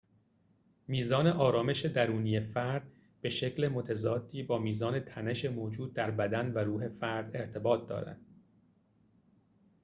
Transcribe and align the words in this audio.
میزان 0.87 1.27
آرامش 1.27 1.85
درونی 1.85 2.39
فرد 2.41 2.87
به 3.21 3.29
شکل 3.29 3.67
متضادی 3.67 4.43
با 4.43 4.57
میزان 4.57 4.99
تنش 4.99 5.45
موجود 5.45 5.93
در 5.93 6.11
بدن 6.11 6.51
و 6.53 6.57
روح 6.59 6.87
فرد 6.89 7.35
ارتباط 7.35 7.87
دارد 7.87 8.19